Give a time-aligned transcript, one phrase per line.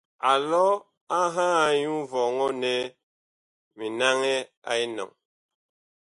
[0.31, 0.63] Alɔ
[1.17, 2.73] a ŋhaa nyu vɔŋɔ nɛ
[3.75, 4.33] mi naŋɛ
[4.69, 5.09] a enɔŋ.